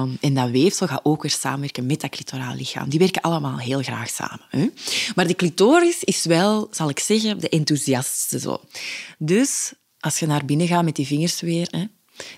[0.00, 2.88] Um, en dat weefsel gaat ook weer samenwerken met dat clitoraal lichaam.
[2.88, 4.46] Die werken allemaal heel graag samen.
[4.48, 4.68] Hè?
[5.14, 8.38] Maar de clitoris is wel, zal ik zeggen, de enthousiastste.
[8.38, 8.60] Zo.
[9.18, 11.84] Dus als je naar binnen gaat met die vingers weer, hè,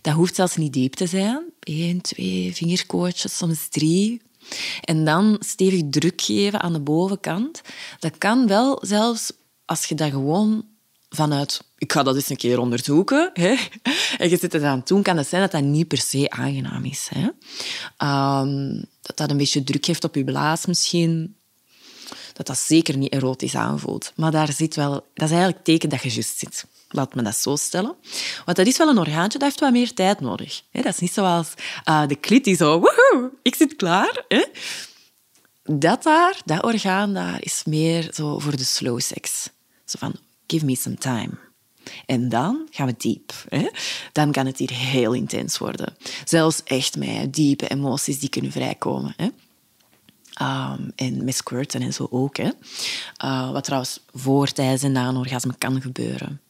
[0.03, 1.43] dat hoeft zelfs niet diep te zijn.
[1.61, 4.21] Eén, twee vingerkootjes, soms drie.
[4.81, 7.63] En dan stevig druk geven aan de bovenkant.
[7.99, 9.33] Dat kan wel zelfs
[9.65, 10.65] als je dat gewoon
[11.11, 13.57] vanuit, ik ga dat eens een keer onderzoeken, hè,
[14.19, 16.31] en je zit het aan het doen, kan het zijn dat dat niet per se
[16.31, 17.09] aangenaam is.
[17.15, 17.29] Hè.
[18.41, 21.37] Um, dat dat een beetje druk heeft op je blaas misschien.
[22.33, 24.13] Dat dat zeker niet erotisch aanvoelt.
[24.17, 26.67] Maar daar zit wel, dat is eigenlijk teken dat je juist zit.
[26.89, 27.95] Laat me dat zo stellen.
[28.45, 30.63] Want dat is wel een orgaantje, dat heeft wat meer tijd nodig.
[30.73, 31.49] Dat is niet zoals
[31.89, 34.25] uh, de klit die zo, woehoe, ik zit klaar.
[35.65, 39.51] Dat daar, dat orgaan daar, is meer zo voor de slow sex.
[39.85, 40.15] Zo van,
[40.49, 41.31] give me some time.
[42.07, 43.33] En dan gaan we diep.
[43.49, 43.69] Hè?
[44.13, 45.97] Dan kan het hier heel intens worden.
[46.25, 49.15] Zelfs echt met diepe emoties die kunnen vrijkomen.
[49.17, 49.29] Hè?
[50.43, 52.39] Um, en met squirten en zo ook.
[52.39, 56.41] Uh, wat trouwens voor, tijdens en na een orgasme kan gebeuren.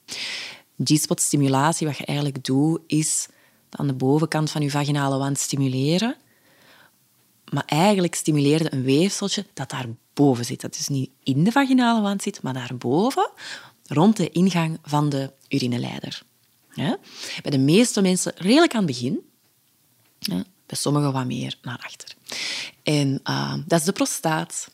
[0.84, 3.28] G-spot stimulatie, wat je eigenlijk doet, is
[3.70, 6.16] aan de bovenkant van je vaginale wand stimuleren.
[7.50, 10.60] Maar eigenlijk stimuleerde een weefseltje dat daar boven zit.
[10.60, 13.30] Dat dus niet in de vaginale wand zit, maar daarboven,
[13.88, 16.22] rond de ingang van de urineleider.
[16.74, 16.98] Ja?
[17.42, 19.20] Bij de meeste mensen redelijk aan het begin.
[20.18, 20.44] Ja?
[20.66, 22.14] Bij sommigen wat meer naar achter.
[22.82, 24.70] En uh, dat is de prostaat.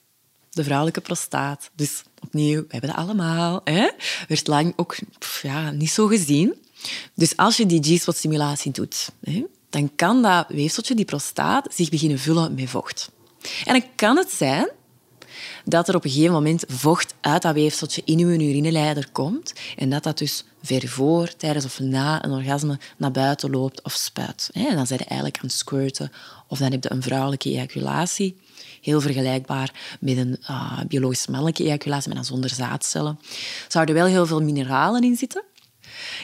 [0.51, 1.71] de vrouwelijke prostaat.
[1.75, 3.61] Dus opnieuw, we hebben dat allemaal.
[3.65, 3.91] Hè?
[4.29, 4.97] Werd lang ook
[5.43, 6.55] ja, niet zo gezien.
[7.15, 12.19] Dus als je die G-spot-stimulatie doet, hè, dan kan dat weefseltje, die prostaat, zich beginnen
[12.19, 13.11] vullen met vocht.
[13.65, 14.69] En dan kan het zijn
[15.65, 19.91] dat er op een gegeven moment vocht uit dat weefseltje in uw urineleider komt en
[19.91, 24.51] dat dat dus ver voor, tijdens of na een orgasme naar buiten loopt of spuit.
[24.53, 26.13] En dan zijn je eigenlijk aan het squirten
[26.49, 28.37] of dan heb je een vrouwelijke ejaculatie.
[28.81, 33.19] Heel vergelijkbaar met een uh, biologisch mannelijke ejaculatie, maar dan zonder zaadcellen.
[33.69, 35.45] Zouden wel heel veel mineralen in zitten.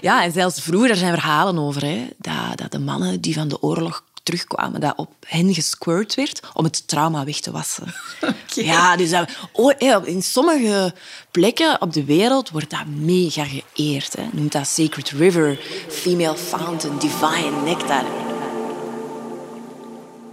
[0.01, 3.49] Ja, en zelfs vroeger, er zijn verhalen over, hè, dat, dat de mannen die van
[3.49, 7.95] de oorlog terugkwamen, dat op hen gesquirt werd om het trauma weg te wassen.
[8.55, 9.73] Ja, dus dat, oh,
[10.05, 10.95] in sommige
[11.31, 14.16] plekken op de wereld wordt dat mega geëerd.
[14.16, 14.29] Hè.
[14.33, 18.05] Noemt dat Sacred River, Female Fountain, Divine Nectar.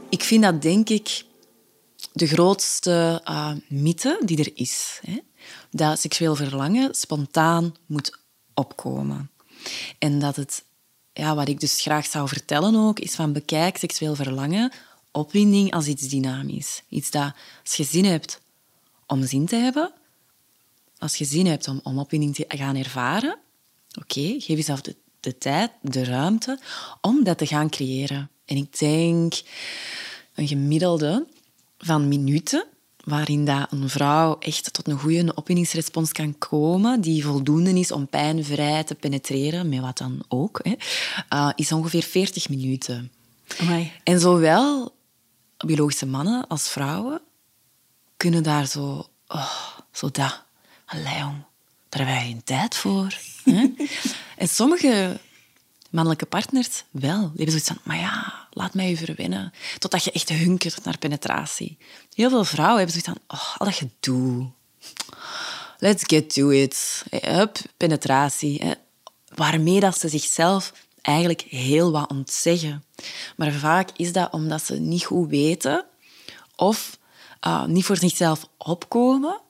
[0.09, 1.23] Ik vind dat, denk ik,
[2.13, 4.99] de grootste uh, mythe die er is.
[5.05, 5.19] Hè.
[5.71, 8.19] Dat seksueel verlangen spontaan moet
[8.53, 9.31] opkomen.
[9.99, 10.63] En dat het
[11.17, 14.71] ja, wat ik dus graag zou vertellen ook, is van bekijk seksueel verlangen,
[15.11, 16.83] opwinding als iets dynamisch.
[16.89, 18.41] Iets dat, als je zin hebt
[19.07, 19.91] om zin te hebben,
[20.97, 23.37] als je zin hebt om, om opwinding te gaan ervaren,
[23.99, 26.59] oké, geef jezelf de, de tijd, de ruimte
[27.01, 28.29] om dat te gaan creëren.
[28.45, 29.41] En ik denk
[30.33, 31.27] een gemiddelde
[31.77, 32.65] van minuten
[33.07, 38.07] waarin dat een vrouw echt tot een goede opwindingsrespons kan komen, die voldoende is om
[38.07, 40.73] pijnvrij te penetreren, met wat dan ook, hè,
[41.37, 43.11] uh, is ongeveer 40 minuten.
[43.59, 43.91] Amai.
[44.03, 44.95] En zowel
[45.57, 47.21] biologische mannen als vrouwen
[48.17, 49.05] kunnen daar zo...
[49.27, 49.51] Oh,
[49.91, 50.43] zo dat.
[50.85, 51.43] Allee, jong,
[51.89, 53.17] daar hebben wij geen tijd voor.
[53.43, 53.73] Hè?
[54.37, 55.19] en sommige
[55.89, 57.19] mannelijke partners wel.
[57.19, 59.53] Die hebben zoiets van, maar ja, laat mij je verwennen.
[59.79, 61.77] Totdat je echt hunkert naar penetratie.
[62.13, 64.49] Heel veel vrouwen hebben zoiets van, oh, al dat gedoe.
[65.79, 67.03] Let's get to it.
[67.09, 68.61] Hup, penetratie.
[68.63, 68.73] Hè.
[69.35, 72.83] Waarmee dat ze zichzelf eigenlijk heel wat ontzeggen.
[73.35, 75.85] Maar vaak is dat omdat ze niet goed weten
[76.55, 76.97] of
[77.47, 79.41] uh, niet voor zichzelf opkomen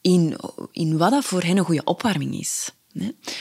[0.00, 0.36] in,
[0.72, 2.70] in wat dat voor hen een goede opwarming is.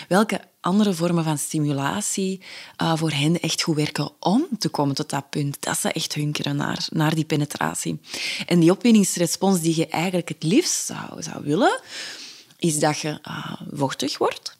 [0.07, 2.41] Welke andere vormen van stimulatie
[2.81, 5.57] uh, voor hen echt goed werken om te komen tot dat punt.
[5.59, 7.99] Dat ze echt hunkeren naar, naar die penetratie.
[8.45, 11.81] En die opwinningsrespons die je eigenlijk het liefst zou, zou willen,
[12.57, 14.57] is dat je uh, vochtig wordt.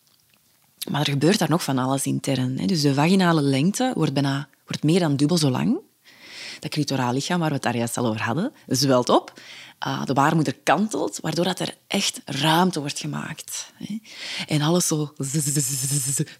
[0.89, 2.59] Maar er gebeurt daar nog van alles intern.
[2.59, 2.65] Hè.
[2.65, 5.79] Dus de vaginale lengte wordt, bijna, wordt meer dan dubbel zo lang.
[6.59, 9.33] Dat clitoraal lichaam waar we het daar juist al over hadden, zwelt op.
[9.87, 13.71] Uh, de baarmoeder kantelt, waardoor dat er echt ruimte wordt gemaakt.
[13.75, 13.99] Hè.
[14.47, 15.13] En alles zo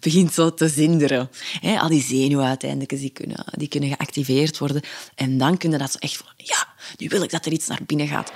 [0.00, 1.30] begint zo te zinderen.
[1.60, 1.78] Hè.
[1.78, 4.82] Al die zenuwuiteindekken die kunnen, die kunnen geactiveerd worden.
[5.14, 7.80] En dan kunnen dat zo echt van, ja, nu wil ik dat er iets naar
[7.86, 8.32] binnen gaat.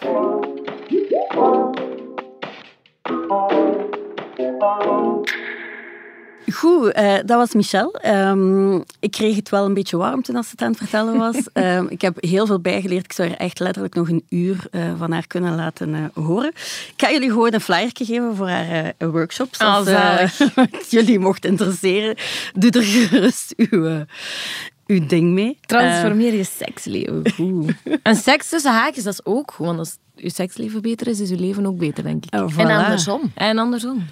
[6.58, 8.00] Goed, uh, dat was Michel.
[8.06, 11.36] Um, ik kreeg het wel een beetje warm toen ze het aan het vertellen was.
[11.52, 13.04] um, ik heb heel veel bijgeleerd.
[13.04, 16.48] Ik zou er echt letterlijk nog een uur uh, van haar kunnen laten uh, horen.
[16.48, 19.58] Ik ga jullie gewoon een flyertje geven voor haar workshops.
[19.58, 19.88] Als
[20.90, 22.16] jullie mocht interesseren,
[22.54, 24.04] doe er gerust uw,
[24.86, 25.58] uw ding mee.
[25.60, 27.22] Transformeer je seksleven.
[28.02, 29.78] en seks tussen haakjes, dat is ook gewoon...
[29.78, 32.34] Als je seksleven beter is, is je leven ook beter, denk ik.
[32.34, 32.56] Oh, voilà.
[32.56, 33.32] En andersom.
[33.34, 34.06] En andersom.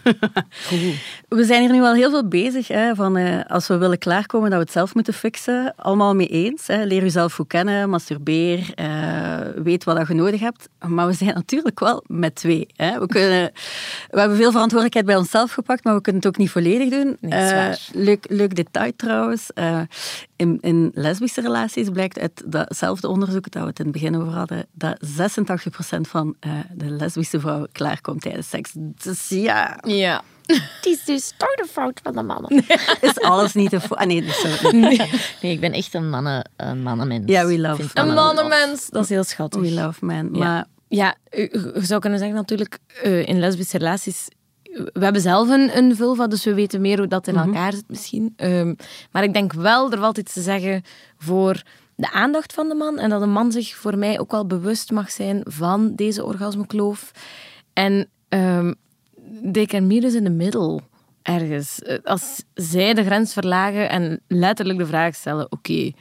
[1.28, 2.68] we zijn hier nu al heel veel bezig.
[2.68, 5.74] Hè, van, uh, als we willen klaarkomen, dat we het zelf moeten fixen.
[5.76, 6.66] Allemaal mee eens.
[6.66, 6.84] Hè.
[6.84, 10.68] Leer jezelf goed kennen, masturbeer, uh, weet wat je nodig hebt.
[10.88, 12.66] Maar we zijn natuurlijk wel met twee.
[12.76, 12.98] Hè.
[12.98, 13.50] We, kunnen,
[14.10, 17.16] we hebben veel verantwoordelijkheid bij onszelf gepakt, maar we kunnen het ook niet volledig doen.
[17.20, 19.50] Nee, uh, leuk, leuk detail trouwens.
[20.36, 24.32] In, in, lesbische relaties blijkt uit datzelfde onderzoek dat we het in het begin over
[24.32, 28.72] hadden, dat 86% van uh, de lesbische vrouw klaarkomt tijdens seks.
[28.74, 29.78] Dus ja.
[29.86, 30.22] Ja.
[30.46, 32.50] Het is dus toch de fout van de mannen.
[32.50, 32.78] Nee.
[33.10, 33.98] Is alles niet de fout?
[33.98, 34.76] Ah, nee, sorry.
[34.76, 35.10] Nee.
[35.42, 37.22] nee, ik ben echt een, mannen, een mannenmens.
[37.26, 38.88] Ja, we love Een mannenmens.
[38.90, 39.60] Dat is heel schattig.
[39.60, 40.28] We love men.
[40.32, 40.38] Ja.
[40.38, 44.28] Maar ja, je zou kunnen zeggen natuurlijk, uh, in lesbische relaties
[44.76, 47.54] we hebben zelf een, een vulva, dus we weten meer hoe dat in elkaar mm
[47.54, 47.72] -hmm.
[47.72, 48.34] zit misschien.
[48.36, 48.76] Um,
[49.10, 50.82] maar ik denk wel, er valt iets te zeggen
[51.18, 51.62] voor
[51.94, 52.98] de aandacht van de man.
[52.98, 57.10] En dat de man zich voor mij ook wel bewust mag zijn van deze orgasmekloof.
[57.72, 58.74] En um,
[59.52, 60.80] they can meet us in the middle.
[61.22, 61.80] Ergens.
[62.04, 65.94] Als zij de grens verlagen en letterlijk de vraag stellen, oké, okay,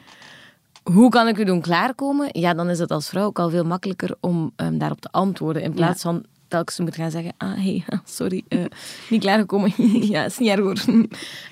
[0.84, 2.28] hoe kan ik u doen klaarkomen?
[2.32, 5.62] Ja, dan is het als vrouw ook al veel makkelijker om um, daarop te antwoorden.
[5.62, 6.10] In plaats ja.
[6.10, 8.66] van telkens moet gaan zeggen, ah, hey, sorry, uh,
[9.10, 9.74] niet klaargekomen.
[10.14, 11.06] ja, is niet erg hoor.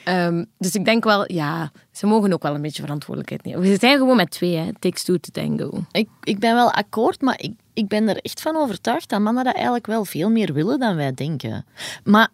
[0.05, 3.69] um, dus ik denk wel, ja, ze mogen ook wel een beetje verantwoordelijkheid nemen.
[3.69, 4.69] We zijn gewoon met twee, hè.
[4.79, 5.83] Takes two to tango.
[5.91, 9.43] Ik, ik ben wel akkoord, maar ik, ik ben er echt van overtuigd dat mannen
[9.43, 11.65] dat eigenlijk wel veel meer willen dan wij denken.
[12.03, 12.29] Maar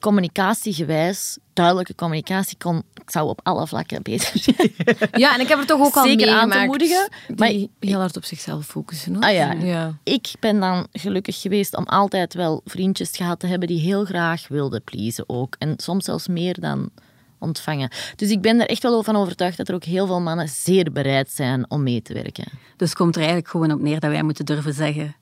[0.00, 4.72] communicatiegewijs, duidelijke communicatie kon, ik zou op alle vlakken beter zijn.
[5.12, 6.52] Ja, en ik heb er toch ook al Zeker meegemaakt.
[6.54, 7.08] aan te moedigen.
[7.36, 9.14] Maar heel hard op zichzelf focussen.
[9.14, 9.22] Hoor.
[9.22, 9.52] Ah ja.
[9.52, 9.98] ja.
[10.02, 14.48] ik ben dan gelukkig geweest om altijd wel vriendjes gehad te hebben die heel graag
[14.48, 15.56] wilden pleasen ook.
[15.58, 16.90] En soms zelfs meer dan
[17.38, 17.90] ontvangen.
[18.16, 20.92] Dus ik ben er echt wel van overtuigd dat er ook heel veel mannen zeer
[20.92, 22.44] bereid zijn om mee te werken.
[22.76, 25.14] Dus komt er eigenlijk gewoon op neer dat wij moeten durven zeggen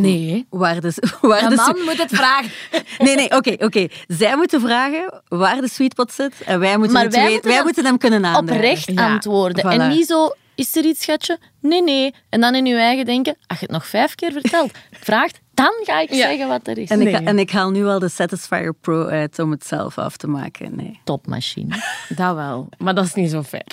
[0.00, 0.46] Nee.
[0.50, 2.50] waar de, waar de man moet het vragen.
[2.98, 3.86] Nee, nee, oké, oké.
[4.06, 7.34] Zij moeten vragen waar de sweetpot zit en wij moeten, Maar het wij weten.
[7.34, 8.54] moeten wij moeten hem kunnen aanduiden.
[8.56, 9.64] Oprecht Ja, antwoorden.
[9.66, 9.80] voilà.
[9.80, 11.38] En niet zo, is er iets, schatje?
[11.60, 12.14] Nee, nee.
[12.28, 14.70] En dan in je eigen denken, als je het nog vijf keer vertelt,
[15.08, 16.16] vraagt, dan ga ik Ja.
[16.28, 16.88] zeggen wat er is.
[16.88, 20.16] En, ik, en ik haal nu al de Satisfyer Pro uit om het zelf af
[20.16, 20.76] te maken.
[20.76, 21.00] Nee.
[21.04, 21.76] Topmachine.
[22.08, 23.66] Dat wel, maar dat is niet zo fair.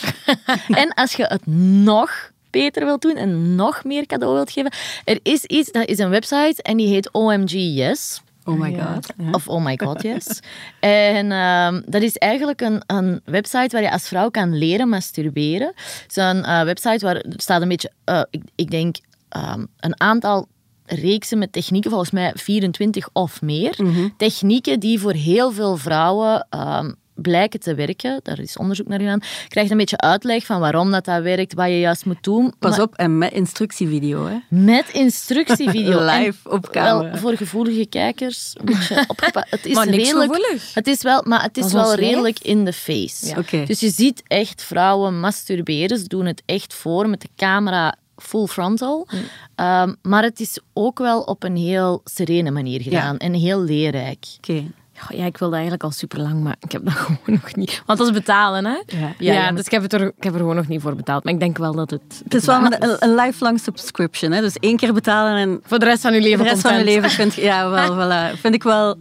[0.67, 1.45] en als je het
[1.83, 4.71] nog beter wilt doen en nog meer cadeau wilt geven,
[5.03, 8.21] er is iets, dat is een website en die heet OMG Yes.
[8.47, 9.13] Oh my god.
[9.17, 9.31] Ja.
[9.31, 10.39] Of Oh My God, yes.
[10.79, 15.67] en ehm, dat is eigenlijk een, een website waar je als vrouw kan leren masturberen.
[15.75, 18.95] Het is een eh, website waar er staat een beetje, eh, ik, ik denk,
[19.29, 20.47] ehm, een aantal
[20.86, 23.79] reeksen met technieken, volgens mij 24 of meer.
[24.17, 28.19] Technieken die voor heel veel vrouwen ehm, blijken te werken.
[28.23, 29.19] Daar is onderzoek naar gedaan.
[29.41, 32.53] Je krijgt een beetje uitleg van waarom dat, dat werkt, wat je juist moet doen.
[32.60, 34.25] Pas Maar- op, en met instructievideo.
[34.25, 34.38] Hè.
[34.49, 35.99] met instructievideo.
[36.12, 37.10] Live En op camera.
[37.10, 39.49] Wel, voor gevoelige kijkers een beetje opgepakt.
[39.51, 40.73] Het is Maar niks redelijk, gevoelig.
[40.73, 41.99] Het is wel, maar het is wel lijf.
[41.99, 43.45] redelijk in the face.
[43.51, 43.65] Ja.
[43.65, 45.97] Dus je ziet echt vrouwen masturberen.
[45.97, 49.08] Ze doen het echt voor met de camera full frontal.
[49.56, 54.25] Ehm, maar het is ook wel op een heel serene manier gedaan en heel leerrijk.
[54.38, 54.63] Oké.
[55.10, 57.83] Ja, ik wilde eigenlijk al super lang, maar ik heb dat gewoon nog niet.
[57.86, 58.71] Want dat is betalen, hè?
[58.86, 59.13] Ja.
[59.17, 60.95] Ja, Ja, je dus ik heb, het er, ik heb er gewoon nog niet voor
[60.95, 61.23] betaald.
[61.23, 62.21] Maar ik denk wel dat het.
[62.23, 64.31] Het is wel een, een, lifelong subscription.
[64.31, 64.41] Hè.
[64.41, 66.83] Dus één keer betalen en Voor de rest van uw leven de rest van je
[66.83, 67.41] leven kunt je...
[67.41, 68.39] Ja, wel, voilà.
[68.39, 68.95] Vind ik wel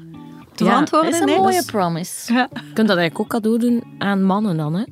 [0.54, 1.10] te Ja, verantwoorden.
[1.10, 1.44] Dat is een nee?
[1.44, 2.32] mooie promise.
[2.32, 2.48] Ja.
[2.52, 4.82] Je kunt dat eigenlijk ook cadeau doen aan mannen dan, hè?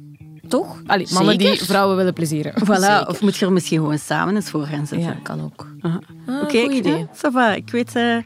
[0.59, 0.81] Toch?
[0.87, 2.53] Allee, mannen die vrouwen willen plezieren.
[2.65, 3.07] Voilà.
[3.09, 5.09] Of moet je er misschien gewoon samen eens voor gaan zitten.
[5.09, 5.67] Ja, kan ook.
[5.81, 5.99] Aha.
[6.27, 6.99] Ah, Oké, goed ik- idee.
[6.99, 7.55] ja, ça va.
[7.55, 8.17] Ik weet eh,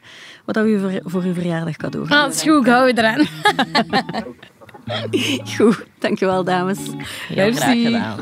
[0.44, 2.72] wat dat we u voor, voor uw verjaardag cadeau Ah, gaan dat is goed, ik
[2.72, 3.26] hou je eraan.
[5.56, 6.78] Goed, dankjewel dames.
[7.28, 8.18] Heel graag gedaan.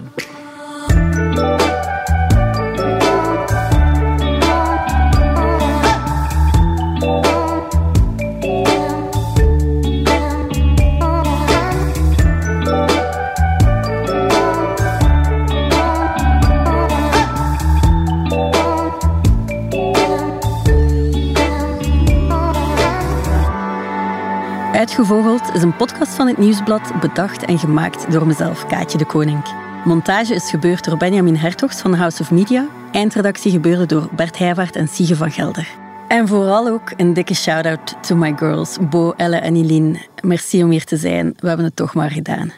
[24.86, 29.42] Uitgevogeld is een podcast van het Nieuwsblad, bedacht en gemaakt door mezelf, Kaatje de Koning.
[29.84, 32.66] Montage is gebeurd door Benjamin Hertogs van House of Media.
[32.92, 35.68] Eindredactie gebeurde door Bert Heijvaart en Siege van Gelder.
[36.08, 39.98] En vooral ook een dikke shout-out to my girls, Bo, Elle en Eileen.
[40.22, 41.34] Merci om hier te zijn.
[41.38, 42.52] We hebben het toch maar gedaan.